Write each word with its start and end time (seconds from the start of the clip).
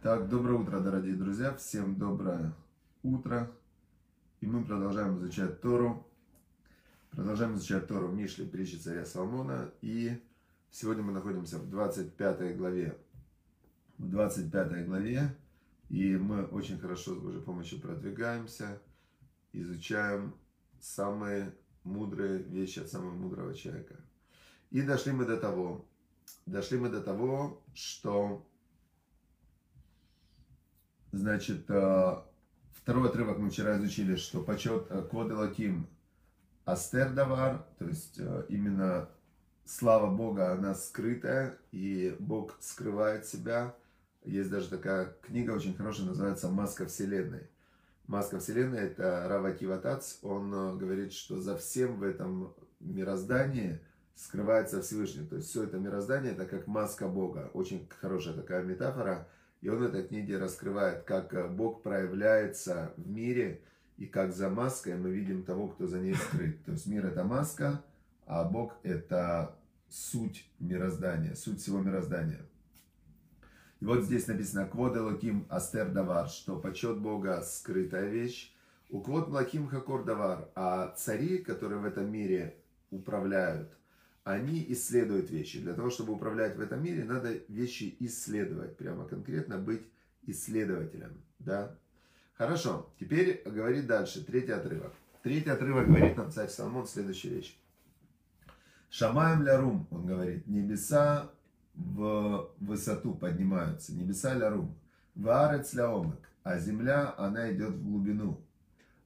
Так, 0.00 0.28
доброе 0.28 0.60
утро, 0.60 0.78
дорогие 0.78 1.16
друзья. 1.16 1.52
Всем 1.56 1.96
доброе 1.96 2.54
утро. 3.02 3.50
И 4.40 4.46
мы 4.46 4.64
продолжаем 4.64 5.18
изучать 5.18 5.60
Тору. 5.60 6.06
Продолжаем 7.10 7.56
изучать 7.56 7.88
Тору 7.88 8.06
Мишле, 8.06 8.46
притчи 8.46 8.76
царя 8.76 9.04
Соломона. 9.04 9.72
И 9.82 10.16
сегодня 10.70 11.02
мы 11.02 11.10
находимся 11.10 11.58
в 11.58 11.68
25 11.68 12.56
главе. 12.56 12.96
В 13.98 14.08
25 14.08 14.86
главе. 14.86 15.36
И 15.88 16.16
мы 16.16 16.44
очень 16.44 16.78
хорошо 16.78 17.16
с 17.16 17.18
Божьей 17.18 17.42
помощью 17.42 17.80
продвигаемся. 17.80 18.80
Изучаем 19.52 20.32
самые 20.78 21.52
мудрые 21.82 22.38
вещи 22.38 22.78
от 22.78 22.88
самого 22.88 23.14
мудрого 23.14 23.52
человека. 23.52 23.96
И 24.70 24.80
дошли 24.80 25.10
мы 25.10 25.24
до 25.24 25.38
того, 25.38 25.84
дошли 26.46 26.78
мы 26.78 26.88
до 26.88 27.00
того, 27.00 27.60
что 27.74 28.47
Значит, 31.12 31.64
э, 31.70 32.16
второй 32.72 33.08
отрывок 33.08 33.38
мы 33.38 33.48
вчера 33.48 33.78
изучили, 33.78 34.16
что 34.16 34.42
почет 34.42 34.86
э, 34.90 35.02
код 35.02 35.30
Элоким 35.30 35.88
Астердавар, 36.66 37.64
то 37.78 37.88
есть 37.88 38.16
э, 38.18 38.44
именно 38.50 39.08
слава 39.64 40.14
Бога, 40.14 40.52
она 40.52 40.74
скрытая, 40.74 41.58
и 41.72 42.14
Бог 42.18 42.56
скрывает 42.60 43.24
себя. 43.24 43.74
Есть 44.24 44.50
даже 44.50 44.68
такая 44.68 45.16
книга 45.22 45.52
очень 45.52 45.74
хорошая, 45.74 46.06
называется 46.06 46.48
«Маска 46.48 46.84
Вселенной». 46.86 47.48
Маска 48.06 48.38
Вселенной– 48.38 48.80
это 48.80 49.26
Рава 49.28 49.52
Киватац, 49.52 50.16
он 50.22 50.78
говорит, 50.78 51.12
что 51.12 51.40
за 51.40 51.56
всем 51.56 51.98
в 51.98 52.02
этом 52.02 52.54
мироздании 52.80 53.80
скрывается 54.14 54.82
Всевышний. 54.82 55.26
То 55.26 55.36
есть 55.36 55.48
все 55.48 55.64
это 55.64 55.78
мироздание– 55.78 56.32
это 56.34 56.44
как 56.46 56.66
маска 56.66 57.06
Бога. 57.06 57.50
Очень 57.54 57.88
хорошая 58.00 58.34
такая 58.34 58.62
метафора– 58.62 59.26
и 59.60 59.68
он 59.68 59.78
в 59.78 59.82
этой 59.82 60.06
книге 60.06 60.38
раскрывает, 60.38 61.04
как 61.04 61.34
э, 61.34 61.48
Бог 61.48 61.82
проявляется 61.82 62.92
в 62.96 63.08
мире, 63.08 63.62
и 63.96 64.06
как 64.06 64.32
за 64.32 64.48
маской 64.48 64.96
мы 64.96 65.10
видим 65.10 65.42
того, 65.42 65.68
кто 65.68 65.86
за 65.86 65.98
ней 65.98 66.14
скрыт. 66.14 66.64
То 66.64 66.72
есть 66.72 66.86
мир 66.86 67.06
это 67.06 67.24
маска, 67.24 67.82
а 68.26 68.44
Бог 68.44 68.76
это 68.84 69.56
суть 69.88 70.48
мироздания, 70.60 71.34
суть 71.34 71.60
всего 71.60 71.80
мироздания. 71.80 72.40
И 73.80 73.84
вот 73.84 74.04
здесь 74.04 74.26
написано 74.26 74.66
«Квод 74.66 74.96
Элоким 74.96 75.46
Астер 75.48 75.90
Давар», 75.90 76.28
что 76.28 76.58
почет 76.58 77.00
Бога 77.00 77.42
скрытая 77.42 78.08
вещь. 78.08 78.54
У 78.90 79.00
Квод 79.00 79.28
Лаким 79.28 79.68
Хакор 79.68 80.04
Давар, 80.04 80.48
а 80.54 80.94
цари, 80.96 81.38
которые 81.38 81.78
в 81.78 81.84
этом 81.84 82.10
мире 82.10 82.56
управляют, 82.90 83.77
они 84.28 84.62
исследуют 84.68 85.30
вещи. 85.30 85.58
Для 85.58 85.72
того, 85.72 85.88
чтобы 85.88 86.12
управлять 86.12 86.54
в 86.54 86.60
этом 86.60 86.84
мире, 86.84 87.02
надо 87.04 87.32
вещи 87.48 87.96
исследовать, 88.00 88.76
прямо 88.76 89.08
конкретно 89.08 89.56
быть 89.56 89.80
исследователем. 90.26 91.22
Да? 91.38 91.74
Хорошо, 92.34 92.92
теперь 93.00 93.40
говорит 93.46 93.86
дальше, 93.86 94.22
третий 94.22 94.52
отрывок. 94.52 94.92
Третий 95.22 95.48
отрывок 95.48 95.86
говорит 95.86 96.18
нам 96.18 96.30
царь 96.30 96.50
Соломон 96.50 96.86
следующую 96.86 97.36
вещь. 97.36 97.58
Шамаем 98.90 99.44
лярум, 99.44 99.88
он 99.90 100.04
говорит, 100.04 100.46
небеса 100.46 101.30
в 101.74 102.50
высоту 102.60 103.14
поднимаются, 103.14 103.94
небеса 103.94 104.34
лярум, 104.34 104.76
ваарец 105.14 105.72
ляомек, 105.72 106.28
а 106.42 106.58
земля, 106.58 107.14
она 107.16 107.50
идет 107.50 107.70
в 107.70 107.82
глубину. 107.82 108.44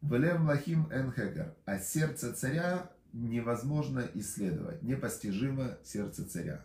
Влем 0.01 0.49
лахим 0.49 0.89
энхегар, 0.93 1.55
а 1.65 1.79
сердце 1.79 2.33
царя 2.33 2.91
невозможно 3.13 4.09
исследовать, 4.15 4.83
непостижимо 4.83 5.77
сердце 5.85 6.25
царя. 6.25 6.65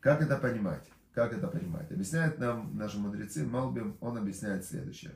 Как 0.00 0.22
это 0.22 0.36
понимать? 0.36 0.90
Как 1.12 1.32
это 1.32 1.48
понимать? 1.48 1.90
Объясняет 1.90 2.38
нам 2.38 2.76
наши 2.76 2.98
мудрецы, 2.98 3.44
Малбим, 3.44 3.96
он 4.00 4.16
объясняет 4.16 4.64
следующее. 4.64 5.12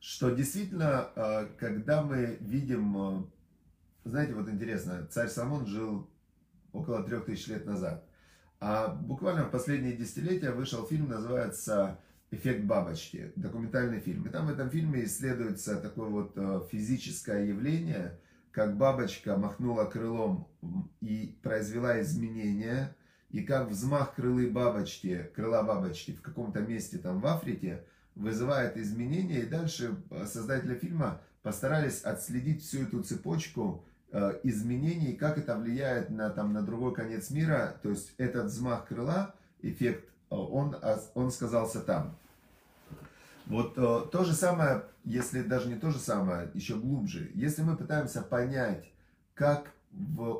Что 0.00 0.30
действительно, 0.30 1.08
э, 1.14 1.46
когда 1.58 2.02
мы 2.02 2.38
видим, 2.40 2.96
э, 2.96 3.24
знаете, 4.04 4.34
вот 4.34 4.48
интересно, 4.48 5.06
царь 5.10 5.28
Самон 5.28 5.66
жил 5.66 6.08
около 6.72 7.02
трех 7.02 7.26
тысяч 7.26 7.48
лет 7.48 7.66
назад. 7.66 8.04
А 8.60 8.88
буквально 8.88 9.44
в 9.44 9.50
последние 9.50 9.96
десятилетия 9.96 10.50
вышел 10.50 10.86
фильм, 10.86 11.08
называется 11.08 11.98
«Эффект 12.30 12.64
бабочки», 12.64 13.32
документальный 13.36 14.00
фильм. 14.00 14.26
И 14.26 14.30
там 14.30 14.46
в 14.46 14.50
этом 14.50 14.70
фильме 14.70 15.04
исследуется 15.04 15.76
такое 15.76 16.08
вот 16.08 16.32
э, 16.36 16.62
физическое 16.70 17.46
явление– 17.46 18.18
как 18.56 18.78
бабочка 18.78 19.36
махнула 19.36 19.84
крылом 19.84 20.48
и 21.02 21.38
произвела 21.42 22.00
изменения, 22.00 22.96
и 23.28 23.42
как 23.42 23.68
взмах 23.68 24.14
крылы 24.14 24.50
бабочки, 24.50 25.30
крыла 25.36 25.62
бабочки 25.62 26.12
в 26.12 26.22
каком-то 26.22 26.60
месте 26.60 26.96
там 26.96 27.20
в 27.20 27.26
Африке 27.26 27.84
вызывает 28.14 28.78
изменения, 28.78 29.40
и 29.40 29.46
дальше 29.46 29.96
э, 30.08 30.24
создатели 30.24 30.74
фильма 30.74 31.20
постарались 31.42 32.00
отследить 32.00 32.62
всю 32.62 32.84
эту 32.84 33.02
цепочку 33.02 33.84
э, 34.10 34.40
изменений, 34.42 35.12
как 35.12 35.36
это 35.36 35.54
влияет 35.58 36.08
на, 36.08 36.30
там, 36.30 36.54
на 36.54 36.62
другой 36.62 36.94
конец 36.94 37.28
мира, 37.28 37.78
то 37.82 37.90
есть 37.90 38.14
этот 38.16 38.46
взмах 38.46 38.88
крыла, 38.88 39.34
эффект, 39.60 40.08
э, 40.30 40.34
он, 40.34 40.74
он 41.12 41.30
сказался 41.30 41.80
там. 41.80 42.18
Вот 43.46 43.78
э, 43.78 44.08
то 44.10 44.24
же 44.24 44.32
самое, 44.32 44.84
если 45.04 45.42
даже 45.42 45.68
не 45.68 45.76
то 45.76 45.90
же 45.90 45.98
самое, 45.98 46.50
еще 46.54 46.76
глубже. 46.76 47.30
Если 47.34 47.62
мы 47.62 47.76
пытаемся 47.76 48.22
понять, 48.22 48.90
как 49.34 49.70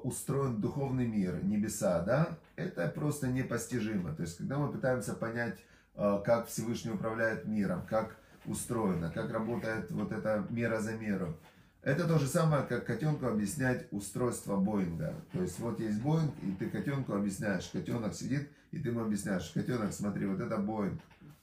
устроен 0.02 0.60
духовный 0.60 1.06
мир, 1.06 1.42
небеса, 1.42 2.02
да, 2.02 2.38
это 2.56 2.88
просто 2.88 3.28
непостижимо. 3.28 4.14
То 4.14 4.22
есть, 4.22 4.36
когда 4.36 4.58
мы 4.58 4.70
пытаемся 4.70 5.14
понять, 5.14 5.58
э, 5.94 6.20
как 6.24 6.48
Всевышний 6.48 6.90
управляет 6.90 7.46
миром, 7.46 7.86
как 7.88 8.16
устроено, 8.44 9.10
как 9.10 9.32
работает 9.32 9.90
вот 9.92 10.12
эта 10.12 10.44
мера 10.50 10.80
за 10.80 10.94
меру, 10.94 11.36
это 11.82 12.08
то 12.08 12.18
же 12.18 12.26
самое, 12.26 12.64
как 12.64 12.84
котенку 12.84 13.26
объяснять 13.26 13.86
устройство 13.92 14.56
Боинга. 14.56 15.14
То 15.32 15.42
есть 15.42 15.60
вот 15.60 15.78
есть 15.78 16.02
Боинг, 16.02 16.34
и 16.42 16.50
ты 16.50 16.68
котенку 16.68 17.14
объясняешь. 17.14 17.68
Котенок 17.72 18.14
сидит, 18.14 18.50
и 18.72 18.78
ты 18.80 18.88
ему 18.88 19.02
объясняешь. 19.02 19.48
Котенок, 19.54 19.92
смотри, 19.92 20.26
вот 20.26 20.40
это 20.40 20.56
Боинг 20.56 21.00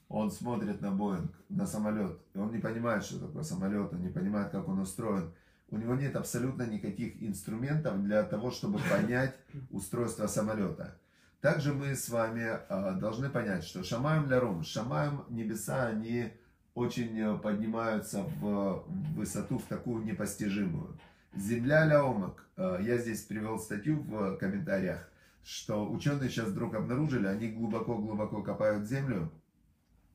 он 0.09 0.31
смотрит 0.31 0.81
на 0.81 0.91
Боинг, 0.91 1.31
на 1.49 1.65
самолет, 1.65 2.19
и 2.33 2.37
он 2.37 2.51
не 2.51 2.59
понимает, 2.59 3.03
что 3.03 3.19
такое 3.19 3.43
самолет, 3.43 3.93
он 3.93 4.01
не 4.01 4.09
понимает, 4.09 4.51
как 4.51 4.67
он 4.67 4.79
устроен. 4.79 5.33
У 5.69 5.77
него 5.77 5.95
нет 5.95 6.15
абсолютно 6.15 6.63
никаких 6.63 7.21
инструментов 7.23 8.03
для 8.03 8.23
того, 8.23 8.51
чтобы 8.51 8.79
понять 8.91 9.35
устройство 9.71 10.27
самолета. 10.27 10.97
Также 11.41 11.73
мы 11.73 11.95
с 11.95 12.07
вами 12.07 12.57
э, 12.69 12.99
должны 12.99 13.29
понять, 13.29 13.65
что 13.65 13.83
шамаем 13.83 14.29
лярум, 14.29 14.63
шамаем 14.63 15.25
небеса, 15.29 15.87
они 15.87 16.31
очень 16.73 17.19
э, 17.19 17.37
поднимаются 17.37 18.23
в 18.39 18.85
высоту, 19.13 19.57
в 19.57 19.63
такую 19.63 20.05
непостижимую. 20.05 20.97
Земля 21.35 21.85
ляомак, 21.85 22.47
э, 22.55 22.77
я 22.83 22.97
здесь 22.97 23.23
привел 23.23 23.59
статью 23.59 23.99
в 24.03 24.37
комментариях, 24.37 25.09
что 25.43 25.85
ученые 25.91 26.29
сейчас 26.29 26.47
вдруг 26.47 26.75
обнаружили, 26.75 27.27
они 27.27 27.49
глубоко-глубоко 27.49 28.41
копают 28.41 28.87
землю, 28.87 29.29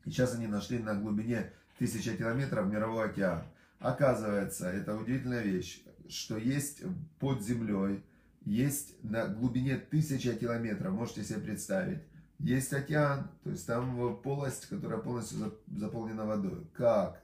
и 0.08 0.10
сейчас 0.10 0.34
они 0.34 0.46
нашли 0.46 0.78
на 0.78 0.94
глубине 0.94 1.52
тысячи 1.78 2.16
километров 2.16 2.66
мировой 2.66 3.10
океан. 3.10 3.42
Оказывается, 3.78 4.70
это 4.70 4.96
удивительная 4.96 5.42
вещь, 5.42 5.82
что 6.08 6.38
есть 6.38 6.82
под 7.18 7.42
землей, 7.42 8.02
есть 8.46 8.94
на 9.02 9.26
глубине 9.26 9.76
тысячи 9.76 10.34
километров, 10.34 10.94
можете 10.94 11.24
себе 11.24 11.40
представить, 11.40 11.98
есть 12.38 12.72
океан, 12.72 13.30
то 13.44 13.50
есть 13.50 13.66
там 13.66 14.16
полость, 14.22 14.64
которая 14.70 14.98
полностью 14.98 15.54
заполнена 15.76 16.24
водой. 16.24 16.66
Как? 16.72 17.22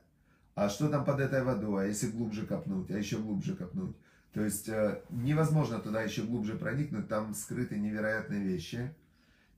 А 0.55 0.69
что 0.69 0.91
там 0.91 1.07
под 1.07 1.21
этой 1.21 1.43
водой? 1.43 1.85
А 1.85 1.87
если 1.87 2.09
глубже 2.09 2.45
копнуть? 2.45 2.91
А 2.91 2.99
еще 2.99 3.17
глубже 3.17 3.57
копнуть? 3.57 3.97
То 4.35 4.45
есть 4.45 4.69
э, 4.69 5.01
невозможно 5.09 5.79
туда 5.79 6.03
еще 6.03 6.23
глубже 6.23 6.55
проникнуть, 6.55 7.09
там 7.09 7.33
скрыты 7.33 7.79
невероятные 7.79 8.43
вещи. 8.43 8.95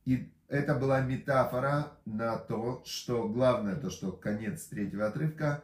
И 0.04 0.30
это 0.48 0.74
была 0.74 1.00
метафора 1.00 1.92
на 2.04 2.36
то, 2.36 2.82
что 2.84 3.28
главное, 3.28 3.76
то, 3.76 3.90
что 3.90 4.12
конец 4.12 4.66
третьего 4.66 5.06
отрывка, 5.06 5.62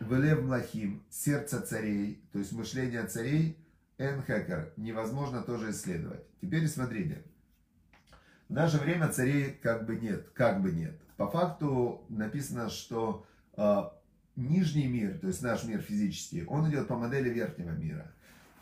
Велев 0.00 0.42
Млахим, 0.42 1.02
сердце 1.10 1.60
царей, 1.60 2.22
то 2.32 2.38
есть 2.38 2.52
мышление 2.52 3.04
царей, 3.06 3.58
Энхекер, 3.98 4.72
невозможно 4.76 5.42
тоже 5.42 5.70
исследовать. 5.70 6.22
Теперь 6.40 6.68
смотрите, 6.68 7.24
в 8.48 8.52
наше 8.52 8.78
время 8.78 9.08
царей 9.08 9.58
как 9.62 9.86
бы 9.86 9.96
нет, 9.96 10.28
как 10.34 10.60
бы 10.62 10.70
нет. 10.70 11.00
По 11.16 11.28
факту 11.28 12.04
написано, 12.10 12.68
что 12.68 13.26
э, 13.56 13.82
нижний 14.36 14.86
мир, 14.86 15.18
то 15.18 15.28
есть 15.28 15.42
наш 15.42 15.64
мир 15.64 15.80
физический, 15.80 16.44
он 16.46 16.68
идет 16.70 16.88
по 16.88 16.96
модели 16.96 17.30
верхнего 17.30 17.70
мира. 17.70 18.12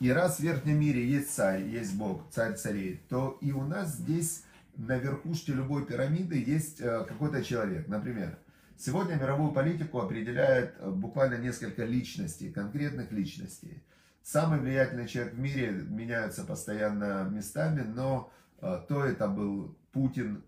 И 0.01 0.11
раз 0.11 0.37
в 0.37 0.41
верхнем 0.41 0.79
мире 0.81 1.07
есть 1.07 1.35
царь, 1.35 1.63
есть 1.63 1.97
Бог, 1.97 2.31
царь 2.31 2.55
царей, 2.55 3.05
то 3.09 3.39
и 3.41 3.53
у 3.53 3.65
нас 3.65 3.97
здесь 3.97 4.45
на 4.77 4.99
верхушке 4.99 5.53
любой 5.53 5.87
пирамиды 5.87 6.43
есть 6.43 6.81
э, 6.81 7.05
какой-то 7.07 7.43
человек. 7.45 7.89
Например, 7.89 8.39
сегодня 8.77 9.17
мировую 9.17 9.53
политику 9.53 10.01
определяет 10.01 10.75
э, 10.79 10.91
буквально 10.91 11.37
несколько 11.39 11.85
личностей, 11.85 12.51
конкретных 12.51 13.13
личностей. 13.13 13.83
Самый 14.23 14.61
влиятельный 14.61 15.07
человек 15.07 15.35
в 15.35 15.39
мире 15.39 15.71
меняется 15.71 16.45
постоянно 16.45 17.29
местами, 17.31 17.83
но 17.83 18.33
э, 18.61 18.81
то 18.89 19.05
это 19.05 19.29
был 19.29 19.77
Путин, 19.93 20.43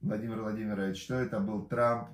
Владимир 0.00 0.40
Владимирович, 0.40 1.06
то 1.06 1.14
это 1.14 1.38
был 1.38 1.64
Трамп, 1.64 2.08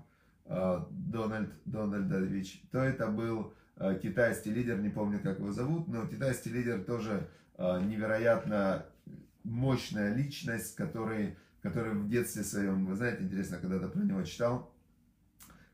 Дональд 0.47 1.51
Дональдович, 1.67 2.63
то 2.71 2.79
это 2.79 3.07
был 3.09 3.53
китайский 4.03 4.51
лидер, 4.51 4.79
не 4.79 4.89
помню, 4.89 5.21
как 5.21 5.39
его 5.39 5.53
зовут, 5.53 5.89
но 5.89 6.07
китайский 6.07 6.51
лидер 6.51 6.85
тоже 6.85 7.29
невероятно 7.59 8.87
мощная 9.45 10.15
личность, 10.15 10.75
который, 10.75 11.37
который 11.63 11.95
в 11.95 12.09
детстве 12.09 12.43
своем, 12.43 12.87
вы 12.87 12.95
знаете, 12.95 13.23
интересно, 13.23 13.59
когда-то 13.59 13.89
про 13.89 14.01
него 14.01 14.23
читал, 14.23 14.73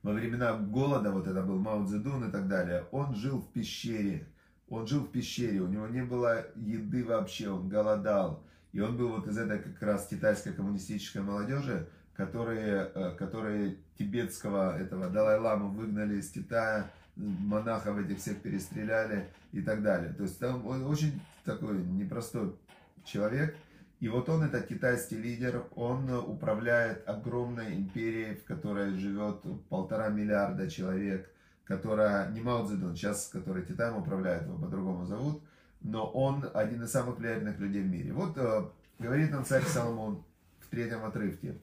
во 0.02 0.12
времена 0.12 0.54
голода, 0.54 1.10
вот 1.10 1.26
это 1.26 1.42
был 1.42 1.58
Мао 1.58 1.86
Цзэдун 1.86 2.28
и 2.28 2.31
так 2.31 2.46
далее, 2.46 2.86
он 2.92 3.14
жил 3.14 3.40
в 3.40 3.52
пещере, 3.52 4.26
он 4.69 4.86
жил 4.86 5.04
в 5.04 5.10
пещере, 5.10 5.60
у 5.60 5.69
него 5.69 5.86
не 5.86 6.02
было 6.02 6.46
еды 6.56 7.04
вообще, 7.04 7.48
он 7.48 7.69
голодал. 7.69 8.44
И 8.72 8.81
он 8.81 8.96
был 8.96 9.08
вот 9.08 9.26
из 9.28 9.38
этой 9.38 9.60
как 9.60 9.81
раз 9.82 10.06
китайской 10.08 10.52
коммунистической 10.52 11.22
молодежи, 11.22 11.88
которые, 12.14 12.90
э, 12.94 13.14
которые 13.16 13.76
тибетского 13.96 14.76
этого 14.76 15.08
Далай-Ламу 15.08 15.70
выгнали 15.70 16.16
из 16.16 16.31
Китая, 16.31 16.90
монахов 17.16 17.98
этих 17.98 18.19
всех 18.19 18.42
перестреляли 18.42 19.31
и 19.52 19.62
так 19.62 19.82
далее. 19.82 20.12
То 20.12 20.25
есть 20.25 20.38
там 20.38 20.66
он 20.66 20.84
очень 20.84 21.20
такой 21.44 21.78
непростой 21.78 22.56
человек. 23.04 23.56
И 24.05 24.09
вот 24.09 24.29
он, 24.29 24.43
этот 24.43 24.67
китайский 24.67 25.17
лидер, 25.17 25.65
он 25.75 26.11
управляет 26.11 27.09
огромной 27.09 27.75
империей, 27.75 28.35
в 28.35 28.45
которой 28.45 28.91
живет 28.99 29.41
полтора 29.71 30.09
миллиарда 30.09 30.71
человек 30.71 31.31
которая 31.65 32.31
не 32.31 32.41
Мао 32.41 32.67
Цзэдун, 32.67 32.95
сейчас, 32.95 33.29
который 33.29 33.65
Китаем 33.65 33.97
управляет, 33.97 34.43
его 34.43 34.59
по-другому 34.59 35.06
зовут, 35.06 35.43
но 35.81 36.06
он 36.06 36.45
один 36.55 36.83
из 36.83 36.91
самых 36.91 37.19
влиятельных 37.19 37.59
людей 37.59 37.83
в 37.83 37.87
мире. 37.87 38.12
Вот 38.12 38.37
э, 38.37 38.65
говорит 38.99 39.31
нам 39.31 39.45
царь 39.45 39.65
Соломон 39.65 40.23
в 40.61 40.69
третьем 40.69 41.05
отрывке. 41.05 41.56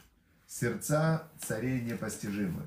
Сердца 0.48 1.28
царей 1.40 1.82
непостижимы. 1.82 2.64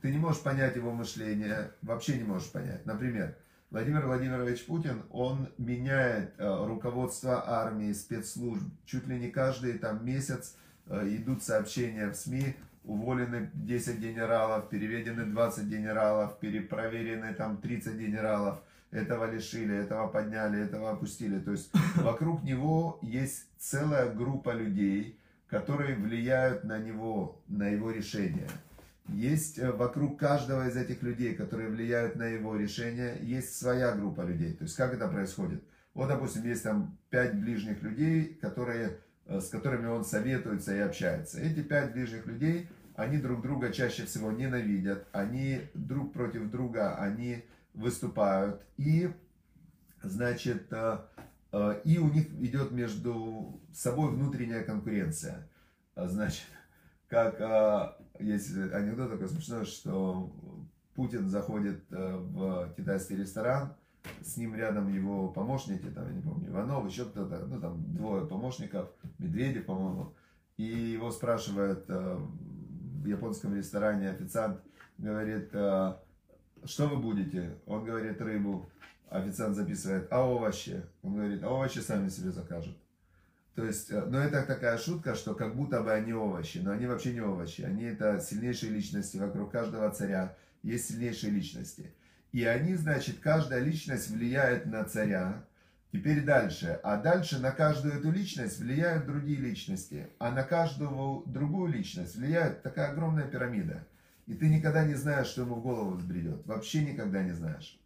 Ты 0.00 0.10
не 0.10 0.18
можешь 0.18 0.42
понять 0.42 0.76
его 0.76 0.90
мышление, 0.92 1.70
вообще 1.82 2.16
не 2.16 2.24
можешь 2.24 2.50
понять. 2.50 2.84
Например, 2.86 3.36
Владимир 3.70 4.04
Владимирович 4.04 4.66
Путин, 4.66 5.04
он 5.10 5.48
меняет 5.56 6.34
э, 6.38 6.66
руководство 6.66 7.48
армии, 7.48 7.92
спецслужб. 7.92 8.64
Чуть 8.84 9.06
ли 9.06 9.16
не 9.16 9.30
каждый 9.30 9.78
там 9.78 10.04
месяц 10.04 10.56
э, 10.86 11.06
идут 11.10 11.44
сообщения 11.44 12.08
в 12.08 12.16
СМИ 12.16 12.56
уволены 12.84 13.48
10 13.54 14.00
генералов, 14.00 14.68
переведены 14.70 15.24
20 15.24 15.66
генералов, 15.66 16.40
перепроверены 16.40 17.32
там 17.34 17.58
30 17.58 17.94
генералов, 17.94 18.60
этого 18.90 19.30
лишили, 19.30 19.76
этого 19.76 20.08
подняли, 20.08 20.60
этого 20.60 20.90
опустили. 20.90 21.38
То 21.38 21.52
есть 21.52 21.70
вокруг 21.96 22.42
него 22.42 22.98
есть 23.02 23.46
целая 23.56 24.12
группа 24.12 24.52
людей, 24.52 25.16
которые 25.46 25.94
влияют 25.94 26.64
на 26.64 26.78
него, 26.78 27.40
на 27.46 27.68
его 27.68 27.92
решение. 27.92 28.48
Есть 29.08 29.58
э, 29.58 29.72
вокруг 29.72 30.18
каждого 30.18 30.68
из 30.68 30.76
этих 30.76 31.02
людей, 31.02 31.34
которые 31.34 31.68
влияют 31.68 32.16
на 32.16 32.24
его 32.24 32.56
решение, 32.56 33.18
есть 33.22 33.56
своя 33.56 33.92
группа 33.92 34.22
людей. 34.22 34.52
То 34.52 34.64
есть 34.64 34.76
как 34.76 34.94
это 34.94 35.08
происходит? 35.08 35.62
Вот, 35.94 36.08
допустим, 36.08 36.44
есть 36.44 36.62
там 36.62 36.96
пять 37.10 37.34
ближних 37.34 37.82
людей, 37.82 38.38
которые 38.40 38.98
Э, 39.30 39.40
с 39.40 39.48
которыми 39.48 39.86
он 39.86 40.04
советуется 40.04 40.74
и 40.74 40.80
общается. 40.80 41.40
Эти 41.40 41.62
пять 41.62 41.92
ближних 41.92 42.26
людей, 42.26 42.68
они 42.96 43.18
друг 43.18 43.42
друга 43.42 43.72
чаще 43.72 44.04
всего 44.04 44.32
ненавидят, 44.32 45.06
они 45.12 45.68
друг 45.72 46.12
против 46.12 46.50
друга, 46.50 46.96
они 46.96 47.44
выступают. 47.72 48.60
И, 48.76 49.08
значит, 50.02 50.66
э, 50.72 50.98
и 51.84 51.98
у 51.98 52.10
них 52.12 52.28
идет 52.40 52.72
между 52.72 53.60
собой 53.72 54.10
внутренняя 54.10 54.64
конкуренция. 54.64 55.48
Значит, 55.94 56.46
как 57.06 57.99
есть 58.20 58.56
анекдот 58.56 59.10
такой 59.10 59.28
смешной, 59.28 59.64
что 59.64 60.32
Путин 60.94 61.28
заходит 61.28 61.82
в 61.90 62.72
китайский 62.76 63.16
ресторан, 63.16 63.74
с 64.22 64.36
ним 64.36 64.54
рядом 64.54 64.92
его 64.92 65.28
помощники, 65.28 65.86
там, 65.86 66.06
я 66.06 66.12
не 66.12 66.22
помню, 66.22 66.48
Иванов, 66.48 66.86
еще 66.86 67.04
кто-то, 67.04 67.46
ну, 67.46 67.60
там, 67.60 67.94
двое 67.94 68.26
помощников, 68.26 68.90
Медведев, 69.18 69.66
по-моему, 69.66 70.14
и 70.56 70.64
его 70.64 71.10
спрашивает 71.10 71.84
э, 71.88 72.18
в 72.18 73.06
японском 73.06 73.54
ресторане 73.56 74.10
официант, 74.10 74.60
говорит, 74.98 75.48
э, 75.52 75.94
что 76.64 76.86
вы 76.88 76.96
будете? 76.96 77.56
Он 77.66 77.84
говорит, 77.84 78.20
рыбу, 78.20 78.68
официант 79.08 79.56
записывает, 79.56 80.08
а 80.10 80.26
овощи? 80.26 80.84
Он 81.02 81.14
говорит, 81.14 81.42
а 81.42 81.50
овощи 81.50 81.78
сами 81.78 82.08
себе 82.08 82.30
закажут. 82.30 82.76
То 83.54 83.64
есть, 83.64 83.90
э, 83.90 84.04
ну 84.06 84.18
это 84.18 84.42
такая 84.42 84.78
шутка, 84.78 85.14
что 85.14 85.34
как 85.34 85.56
будто 85.56 85.82
бы 85.82 85.92
они 85.92 86.12
овощи, 86.12 86.58
но 86.58 86.72
они 86.72 86.86
вообще 86.86 87.12
не 87.12 87.20
овощи, 87.20 87.62
они 87.62 87.84
это 87.84 88.20
сильнейшие 88.20 88.72
личности, 88.72 89.16
вокруг 89.16 89.50
каждого 89.50 89.90
царя 89.90 90.36
есть 90.62 90.88
сильнейшие 90.88 91.32
личности. 91.32 91.92
И 92.32 92.44
они, 92.44 92.74
значит, 92.76 93.18
каждая 93.20 93.60
личность 93.60 94.10
влияет 94.10 94.66
на 94.66 94.84
царя. 94.84 95.44
Теперь 95.92 96.24
дальше. 96.24 96.78
А 96.84 96.96
дальше 96.96 97.40
на 97.40 97.50
каждую 97.50 97.94
эту 97.94 98.12
личность 98.12 98.60
влияют 98.60 99.06
другие 99.06 99.38
личности. 99.38 100.06
А 100.20 100.30
на 100.30 100.44
каждую 100.44 101.24
другую 101.26 101.72
личность 101.72 102.14
влияет 102.14 102.62
такая 102.62 102.92
огромная 102.92 103.26
пирамида. 103.26 103.84
И 104.26 104.34
ты 104.34 104.48
никогда 104.48 104.84
не 104.84 104.94
знаешь, 104.94 105.26
что 105.26 105.42
ему 105.42 105.56
в 105.56 105.62
голову 105.62 105.96
взбредет. 105.96 106.46
Вообще 106.46 106.84
никогда 106.84 107.20
не 107.24 107.32
знаешь. 107.32 107.80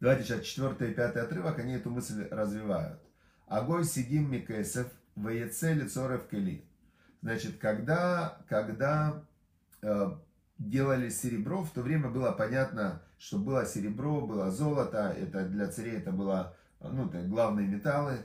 Давайте 0.00 0.24
сейчас 0.24 0.42
четвертый 0.42 0.90
и 0.90 0.94
пятый 0.94 1.22
отрывок, 1.22 1.58
они 1.60 1.74
эту 1.74 1.90
мысль 1.90 2.26
развивают. 2.30 3.00
Агой 3.46 3.84
сидим 3.84 4.30
микесев, 4.30 4.86
воеце 5.14 5.74
лицорев 5.74 6.28
кели. 6.28 6.64
Значит, 7.22 7.58
когда, 7.58 8.38
когда 8.48 9.22
э, 9.82 10.10
делали 10.58 11.08
серебро, 11.08 11.62
в 11.62 11.70
то 11.70 11.82
время 11.82 12.08
было 12.08 12.32
понятно, 12.32 13.02
что 13.18 13.38
было 13.38 13.64
серебро, 13.66 14.20
было 14.20 14.50
золото, 14.50 15.14
это 15.16 15.48
для 15.48 15.68
царей 15.68 15.96
это 15.96 16.12
было 16.12 16.56
ну, 16.80 17.06
это 17.06 17.22
главные 17.22 17.66
металлы. 17.66 18.18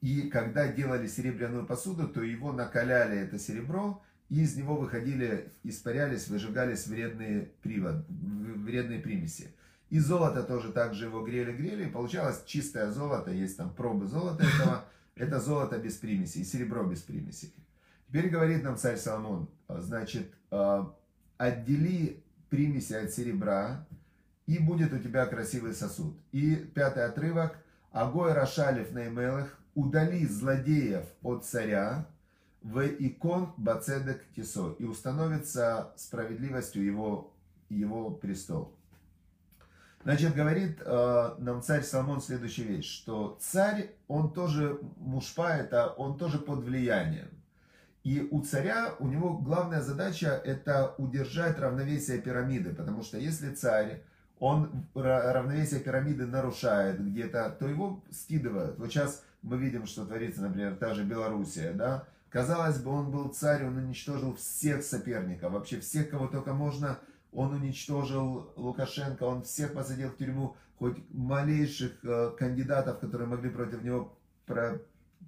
И 0.00 0.28
когда 0.28 0.68
делали 0.68 1.06
серебряную 1.06 1.66
посуду, 1.66 2.08
то 2.08 2.22
его 2.22 2.52
накаляли, 2.52 3.18
это 3.18 3.38
серебро, 3.38 4.02
и 4.28 4.42
из 4.42 4.56
него 4.56 4.76
выходили, 4.76 5.52
испарялись, 5.64 6.28
выжигались 6.28 6.86
вредные, 6.86 7.50
привод, 7.62 8.04
вредные 8.08 9.00
примеси. 9.00 9.52
И 9.90 9.98
золото 10.00 10.42
тоже 10.42 10.72
также 10.72 11.06
его 11.06 11.24
грели-грели, 11.24 11.88
получалось 11.88 12.42
чистое 12.44 12.90
золото, 12.90 13.30
есть 13.30 13.56
там 13.56 13.74
пробы 13.74 14.06
золота 14.06 14.44
этого, 14.44 14.84
это 15.14 15.40
золото 15.40 15.78
без 15.78 15.94
примесей, 15.96 16.44
серебро 16.44 16.84
без 16.84 17.00
примесей. 17.00 17.54
Теперь 18.08 18.28
говорит 18.28 18.62
нам 18.62 18.76
царь 18.76 18.96
Соломон, 18.96 19.48
значит, 19.68 20.30
а, 20.50 20.94
отдели 21.38 22.22
примеси 22.50 22.94
от 22.94 23.12
серебра, 23.12 23.86
и 24.46 24.58
будет 24.58 24.92
у 24.92 24.98
тебя 24.98 25.26
красивый 25.26 25.74
сосуд. 25.74 26.18
И 26.32 26.56
пятый 26.56 27.04
отрывок. 27.04 27.58
Агой 27.92 28.32
Рашалев 28.32 28.92
Неймелых, 28.92 29.58
удали 29.74 30.26
злодеев 30.26 31.04
от 31.22 31.44
царя, 31.44 32.06
в 32.62 32.84
икон 32.86 33.52
Бацедек 33.56 34.24
Тисо, 34.34 34.74
и 34.78 34.84
установится 34.84 35.92
справедливостью 35.96 36.84
его, 36.84 37.32
его 37.68 38.10
престол. 38.10 38.74
Значит, 40.04 40.34
говорит 40.34 40.78
э, 40.80 41.34
нам 41.38 41.60
царь 41.60 41.82
Соломон 41.82 42.20
следующую 42.20 42.68
вещь, 42.68 42.90
что 42.90 43.36
царь, 43.40 43.90
он 44.06 44.32
тоже 44.32 44.80
мушпа, 44.96 45.50
это 45.50 45.88
он 45.88 46.16
тоже 46.16 46.38
под 46.38 46.60
влиянием. 46.60 47.28
И 48.04 48.26
у 48.30 48.42
царя, 48.42 48.94
у 49.00 49.08
него 49.08 49.36
главная 49.36 49.82
задача 49.82 50.40
это 50.44 50.94
удержать 50.98 51.58
равновесие 51.58 52.18
пирамиды, 52.18 52.74
потому 52.74 53.02
что 53.02 53.18
если 53.18 53.52
царь, 53.52 54.02
он 54.38 54.86
равновесие 54.94 55.80
пирамиды 55.80 56.26
нарушает 56.26 57.04
где-то, 57.04 57.50
то 57.58 57.66
его 57.66 58.02
скидывают. 58.10 58.78
Вот 58.78 58.90
сейчас 58.90 59.24
мы 59.42 59.58
видим, 59.58 59.86
что 59.86 60.06
творится, 60.06 60.42
например, 60.42 60.76
та 60.76 60.94
же 60.94 61.04
Белоруссия, 61.04 61.72
да, 61.72 62.06
Казалось 62.30 62.78
бы, 62.78 62.90
он 62.90 63.10
был 63.10 63.30
царь, 63.30 63.64
он 63.64 63.76
уничтожил 63.78 64.34
всех 64.36 64.82
соперников, 64.82 65.52
вообще 65.52 65.80
всех, 65.80 66.10
кого 66.10 66.26
только 66.26 66.52
можно, 66.52 66.98
он 67.32 67.54
уничтожил 67.54 68.52
Лукашенко, 68.56 69.24
он 69.24 69.42
всех 69.42 69.74
посадил 69.74 70.10
в 70.10 70.16
тюрьму, 70.16 70.56
хоть 70.78 70.96
малейших 71.10 72.04
э, 72.04 72.30
кандидатов, 72.38 73.00
которые 73.00 73.28
могли 73.28 73.50
против 73.50 73.82
него 73.82 74.16
про, 74.46 74.80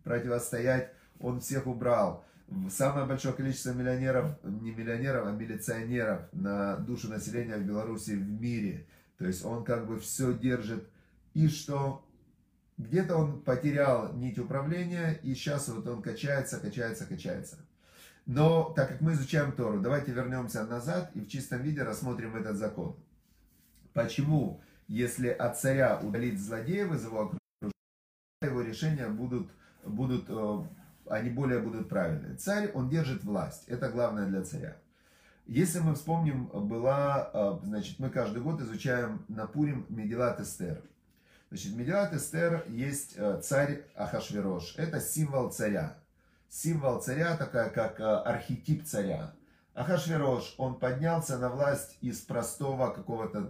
противостоять, 0.05 0.93
он 1.21 1.41
всех 1.41 1.67
убрал 1.67 2.25
самое 2.69 3.07
большое 3.07 3.35
количество 3.35 3.71
миллионеров, 3.71 4.37
не 4.43 4.73
миллионеров, 4.73 5.27
а 5.27 5.33
милиционеров 5.33 6.23
на 6.33 6.77
душу 6.77 7.09
населения 7.09 7.57
в 7.57 7.65
Беларуси 7.65 8.11
в 8.11 8.29
мире. 8.29 8.87
То 9.19 9.27
есть 9.27 9.45
он 9.45 9.65
как 9.65 9.87
бы 9.87 9.99
все 10.01 10.33
держит. 10.33 10.89
И 11.35 11.49
что 11.49 12.05
где-то 12.79 13.17
он 13.17 13.43
потерял 13.43 14.13
нить 14.15 14.39
управления, 14.39 15.21
и 15.23 15.35
сейчас 15.35 15.69
вот 15.69 15.87
он 15.87 16.03
качается, 16.03 16.59
качается, 16.59 17.07
качается. 17.07 17.59
Но 18.27 18.73
так 18.77 18.89
как 18.89 19.01
мы 19.01 19.13
изучаем 19.13 19.53
Тору, 19.53 19.81
давайте 19.81 20.13
вернемся 20.13 20.65
назад 20.65 21.11
и 21.15 21.21
в 21.21 21.29
чистом 21.29 21.63
виде 21.63 21.83
рассмотрим 21.83 22.37
этот 22.37 22.57
закон. 22.57 22.97
Почему, 23.93 24.61
если 24.87 25.29
от 25.29 25.59
царя 25.59 25.99
удалить 25.99 26.41
злодеев 26.41 26.93
из 26.93 27.05
его 27.05 27.21
окружения, 27.23 27.41
его 28.43 28.63
решения 28.63 29.09
будут, 29.09 29.51
будут 29.85 30.27
э, 30.29 30.65
они 31.11 31.31
более 31.31 31.59
будут 31.59 31.89
правильные. 31.89 32.37
Царь, 32.37 32.71
он 32.73 32.89
держит 32.89 33.25
власть. 33.25 33.65
Это 33.67 33.91
главное 33.91 34.27
для 34.27 34.43
царя. 34.43 34.77
Если 35.47 35.81
мы 35.81 35.95
вспомним, 35.95 36.47
была, 36.47 37.31
э, 37.35 37.59
значит, 37.65 37.99
мы 37.99 38.11
каждый 38.11 38.41
год 38.41 38.61
изучаем 38.61 39.25
на 39.29 39.47
Пурим 39.47 39.85
Медилат 39.89 40.41
Эстер. 40.41 40.81
Значит, 41.51 41.75
Медилат 41.75 42.15
Эстер 42.15 42.65
есть 42.69 43.15
э, 43.17 43.41
царь 43.43 43.83
Ахашверош. 43.97 44.77
Это 44.77 45.01
символ 45.01 45.51
царя. 45.51 45.99
Символ 46.51 47.01
царя, 47.01 47.37
такая 47.37 47.71
как 47.71 48.01
архетип 48.01 48.85
царя. 48.85 49.33
Ахашверош, 49.73 50.57
он 50.59 50.81
поднялся 50.81 51.39
на 51.39 51.49
власть 51.49 51.97
из 52.01 52.19
простого 52.19 52.91
какого-то, 52.91 53.49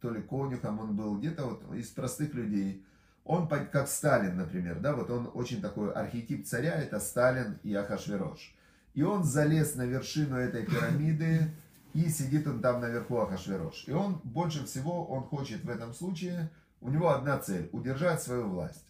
то 0.00 0.10
ли 0.10 0.22
конюхом 0.22 0.80
он 0.80 0.96
был, 0.96 1.18
где-то 1.18 1.44
вот 1.44 1.74
из 1.74 1.88
простых 1.90 2.32
людей. 2.32 2.82
Он, 3.24 3.46
как 3.46 3.86
Сталин, 3.86 4.38
например, 4.38 4.80
да, 4.80 4.94
вот 4.94 5.10
он 5.10 5.30
очень 5.34 5.60
такой 5.60 5.92
архетип 5.92 6.46
царя, 6.46 6.72
это 6.72 7.00
Сталин 7.00 7.58
и 7.62 7.74
Ахашверош. 7.74 8.54
И 8.94 9.02
он 9.02 9.24
залез 9.24 9.74
на 9.74 9.82
вершину 9.82 10.36
этой 10.36 10.64
пирамиды, 10.64 11.54
и 11.92 12.08
сидит 12.08 12.46
он 12.46 12.62
там 12.62 12.80
наверху 12.80 13.18
Ахашверош. 13.18 13.84
И 13.86 13.92
он 13.92 14.22
больше 14.24 14.64
всего, 14.64 15.04
он 15.04 15.24
хочет 15.24 15.64
в 15.64 15.68
этом 15.68 15.92
случае, 15.92 16.50
у 16.80 16.88
него 16.88 17.10
одна 17.10 17.38
цель, 17.38 17.68
удержать 17.72 18.22
свою 18.22 18.48
власть. 18.48 18.86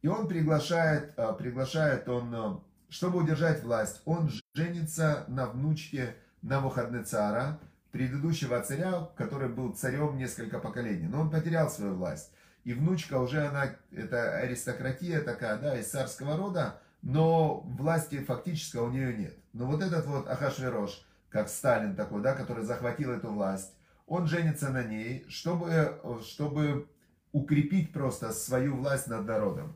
И 0.00 0.08
он 0.08 0.28
приглашает, 0.28 1.12
а, 1.18 1.34
приглашает 1.34 2.08
он 2.08 2.34
а, 2.34 2.60
чтобы 2.88 3.18
удержать 3.18 3.62
власть, 3.62 4.02
он 4.04 4.30
женится 4.54 5.24
на 5.28 5.46
внучке 5.46 6.16
Навуходнецара, 6.42 7.58
предыдущего 7.90 8.60
царя, 8.60 9.08
который 9.16 9.48
был 9.48 9.72
царем 9.72 10.16
несколько 10.18 10.58
поколений. 10.58 11.08
Но 11.08 11.22
он 11.22 11.30
потерял 11.30 11.70
свою 11.70 11.94
власть. 11.94 12.30
И 12.64 12.74
внучка 12.74 13.18
уже 13.18 13.46
она, 13.46 13.76
это 13.90 14.36
аристократия 14.38 15.20
такая, 15.20 15.56
да, 15.58 15.78
из 15.78 15.88
царского 15.88 16.36
рода, 16.36 16.80
но 17.02 17.60
власти 17.60 18.22
фактически 18.22 18.76
у 18.76 18.90
нее 18.90 19.16
нет. 19.16 19.36
Но 19.52 19.66
вот 19.66 19.82
этот 19.82 20.06
вот 20.06 20.28
Ахашверош, 20.28 21.06
как 21.30 21.48
Сталин 21.48 21.94
такой, 21.94 22.22
да, 22.22 22.34
который 22.34 22.64
захватил 22.64 23.12
эту 23.12 23.28
власть, 23.28 23.72
он 24.06 24.26
женится 24.26 24.70
на 24.70 24.82
ней, 24.82 25.24
чтобы, 25.28 26.00
чтобы 26.22 26.88
укрепить 27.32 27.92
просто 27.92 28.32
свою 28.32 28.76
власть 28.76 29.06
над 29.06 29.26
народом. 29.26 29.74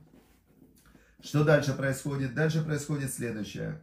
Что 1.23 1.45
дальше 1.45 1.75
происходит? 1.75 2.35
Дальше 2.35 2.65
происходит 2.65 3.12
следующее. 3.12 3.81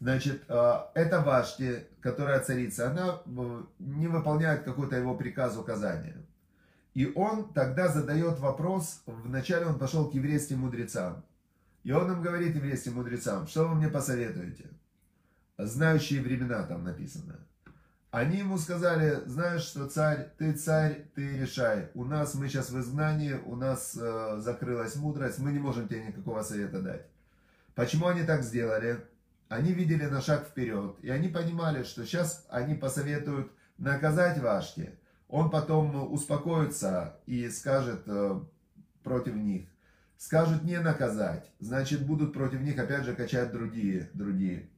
Значит, 0.00 0.42
э, 0.48 0.74
эта 0.94 1.20
Вашти, 1.20 1.86
которая 2.00 2.40
царица, 2.40 2.90
она 2.90 3.22
э, 3.24 3.62
не 3.78 4.06
выполняет 4.06 4.64
какой-то 4.64 4.96
его 4.96 5.14
приказ, 5.14 5.56
указания. 5.56 6.16
И 6.92 7.10
он 7.14 7.52
тогда 7.52 7.88
задает 7.88 8.38
вопрос, 8.38 9.02
вначале 9.06 9.66
он 9.66 9.78
пошел 9.78 10.10
к 10.10 10.14
еврейским 10.14 10.60
мудрецам. 10.60 11.24
И 11.82 11.92
он 11.92 12.10
им 12.12 12.22
говорит 12.22 12.54
еврейским 12.54 12.94
мудрецам, 12.94 13.46
что 13.46 13.68
вы 13.68 13.74
мне 13.74 13.88
посоветуете? 13.88 14.70
Знающие 15.58 16.20
времена 16.20 16.62
там 16.64 16.84
написано. 16.84 17.38
Они 18.14 18.36
ему 18.36 18.58
сказали, 18.58 19.24
знаешь 19.26 19.62
что, 19.62 19.88
царь, 19.88 20.28
ты 20.38 20.52
царь, 20.52 21.08
ты 21.16 21.36
решай. 21.36 21.88
У 21.94 22.04
нас, 22.04 22.36
мы 22.36 22.46
сейчас 22.46 22.70
в 22.70 22.78
изгнании, 22.78 23.32
у 23.44 23.56
нас 23.56 23.98
э, 24.00 24.36
закрылась 24.38 24.94
мудрость, 24.94 25.40
мы 25.40 25.50
не 25.50 25.58
можем 25.58 25.88
тебе 25.88 26.06
никакого 26.06 26.42
совета 26.42 26.80
дать. 26.80 27.06
Почему 27.74 28.06
они 28.06 28.22
так 28.22 28.44
сделали? 28.44 29.00
Они 29.48 29.72
видели 29.72 30.04
на 30.04 30.20
шаг 30.20 30.46
вперед, 30.46 30.94
и 31.02 31.10
они 31.10 31.26
понимали, 31.26 31.82
что 31.82 32.06
сейчас 32.06 32.46
они 32.50 32.76
посоветуют 32.76 33.50
наказать 33.78 34.38
Вашки. 34.38 34.96
Он 35.26 35.50
потом 35.50 36.12
успокоится 36.12 37.16
и 37.26 37.48
скажет 37.48 38.02
э, 38.06 38.40
против 39.02 39.34
них. 39.34 39.66
Скажут 40.18 40.62
не 40.62 40.78
наказать, 40.78 41.50
значит 41.58 42.06
будут 42.06 42.32
против 42.32 42.60
них 42.60 42.78
опять 42.78 43.02
же 43.06 43.16
качать 43.16 43.50
другие, 43.50 44.08
другие. 44.14 44.68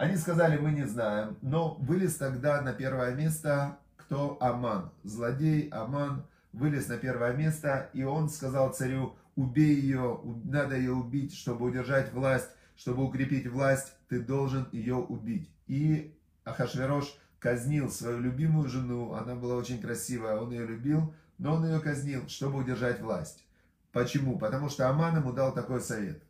Они 0.00 0.16
сказали, 0.16 0.56
мы 0.56 0.70
не 0.70 0.86
знаем, 0.86 1.36
но 1.42 1.74
вылез 1.74 2.14
тогда 2.16 2.62
на 2.62 2.72
первое 2.72 3.14
место 3.14 3.76
кто? 3.98 4.38
Аман. 4.40 4.90
Злодей 5.02 5.68
Аман 5.68 6.24
вылез 6.54 6.88
на 6.88 6.96
первое 6.96 7.34
место, 7.34 7.90
и 7.92 8.02
он 8.02 8.30
сказал 8.30 8.72
царю, 8.72 9.14
убей 9.36 9.74
ее, 9.78 10.22
надо 10.44 10.78
ее 10.78 10.92
убить, 10.92 11.36
чтобы 11.36 11.66
удержать 11.66 12.14
власть, 12.14 12.48
чтобы 12.76 13.04
укрепить 13.04 13.46
власть, 13.46 13.92
ты 14.08 14.20
должен 14.20 14.66
ее 14.72 14.94
убить. 14.94 15.50
И 15.66 16.16
Ахашверош 16.44 17.14
казнил 17.38 17.90
свою 17.90 18.20
любимую 18.20 18.70
жену, 18.70 19.12
она 19.12 19.34
была 19.34 19.56
очень 19.56 19.82
красивая, 19.82 20.40
он 20.40 20.50
ее 20.50 20.64
любил, 20.64 21.12
но 21.36 21.56
он 21.56 21.66
ее 21.66 21.78
казнил, 21.78 22.26
чтобы 22.26 22.60
удержать 22.60 23.02
власть. 23.02 23.44
Почему? 23.92 24.38
Потому 24.38 24.70
что 24.70 24.88
Аман 24.88 25.18
ему 25.18 25.34
дал 25.34 25.52
такой 25.52 25.82
совет. 25.82 26.22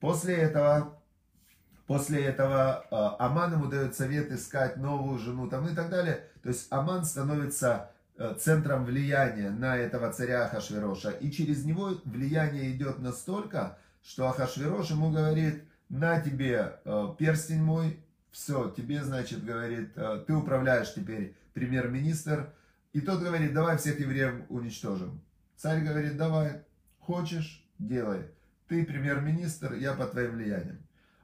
После 0.00 0.34
этого 0.34 1.01
После 1.92 2.24
этого 2.24 2.86
а, 2.90 3.16
Аман 3.18 3.52
ему 3.52 3.66
дает 3.66 3.94
совет 3.94 4.32
искать 4.32 4.78
новую 4.78 5.18
жену 5.18 5.46
там 5.50 5.68
и 5.68 5.74
так 5.74 5.90
далее. 5.90 6.24
То 6.42 6.48
есть 6.48 6.68
Аман 6.70 7.04
становится 7.04 7.90
э, 8.16 8.34
центром 8.40 8.86
влияния 8.86 9.50
на 9.50 9.76
этого 9.76 10.10
царя 10.10 10.46
Ахашвероша. 10.46 11.10
И 11.10 11.30
через 11.30 11.66
него 11.66 11.90
влияние 12.06 12.74
идет 12.74 13.00
настолько, 13.00 13.76
что 14.02 14.26
Ахашверош 14.30 14.88
ему 14.88 15.10
говорит, 15.10 15.64
на 15.90 16.18
тебе 16.18 16.80
э, 16.82 17.08
перстень 17.18 17.62
мой, 17.62 18.00
все, 18.30 18.70
тебе, 18.70 19.04
значит, 19.04 19.44
говорит, 19.44 19.90
э, 19.94 20.24
ты 20.26 20.32
управляешь 20.32 20.94
теперь 20.94 21.36
премьер-министр. 21.52 22.54
И 22.94 23.02
тот 23.02 23.20
говорит, 23.20 23.52
давай 23.52 23.76
всех 23.76 24.00
евреев 24.00 24.46
уничтожим. 24.48 25.20
Царь 25.58 25.84
говорит, 25.84 26.16
давай, 26.16 26.62
хочешь, 27.00 27.62
делай. 27.78 28.30
Ты 28.66 28.82
премьер-министр, 28.86 29.74
я 29.74 29.92
под 29.92 30.12
твоим 30.12 30.36
влиянием 30.36 30.78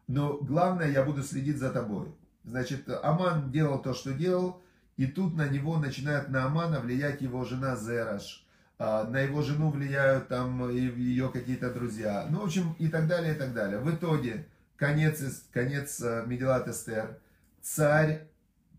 но 0.09 0.39
главное, 0.39 0.91
я 0.91 1.05
буду 1.05 1.23
следить 1.23 1.59
за 1.59 1.71
тобой. 1.71 2.09
Значит, 2.43 2.89
Аман 3.03 3.53
делал 3.53 3.81
то, 3.81 3.93
что 3.93 4.13
делал, 4.13 4.61
и 4.97 5.07
тут 5.07 5.37
на 5.37 5.49
него 5.49 5.79
начинает 5.79 6.31
на 6.31 6.47
Амана 6.47 6.81
влиять 6.81 7.21
его 7.21 7.45
жена 7.45 7.77
Зераш, 7.77 8.45
а, 8.79 9.05
на 9.05 9.21
его 9.21 9.43
жену 9.43 9.71
влияют 9.71 10.29
там 10.29 10.71
ее 10.71 11.29
какие-то 11.31 11.73
друзья, 11.73 12.27
ну, 12.31 12.41
в 12.41 12.45
общем, 12.45 12.75
и 12.79 12.89
так 12.89 13.07
далее, 13.07 13.35
и 13.35 13.37
так 13.37 13.53
далее. 13.53 13.79
В 13.79 13.95
итоге, 13.95 14.47
конец, 14.77 15.23
конец 15.53 16.01
э, 16.01 16.25
Медилат 16.27 16.69
Эстер, 16.69 17.19
царь 17.61 18.29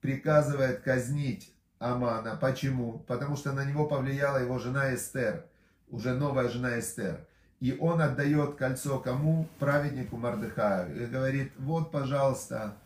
приказывает 0.02 0.82
казнить 0.82 1.54
Амана. 1.78 2.38
Почему? 2.38 3.00
Потому 3.08 3.36
что 3.36 3.54
на 3.54 3.66
него 3.66 3.88
повлияла 3.88 4.38
его 4.38 4.58
жена 4.58 4.96
Эстер, 4.96 5.46
уже 5.90 6.16
новая 6.16 6.50
жена 6.50 6.80
Эстер. 6.80 7.28
И 7.60 7.76
он 7.80 8.02
отдает 8.02 8.56
кольцо 8.56 9.00
кому? 9.00 9.48
Праведнику 9.60 10.18
Мардыхаю. 10.18 11.04
И 11.04 11.06
говорит, 11.08 11.52
вот, 11.58 11.92
пожалуйста, 11.92 12.78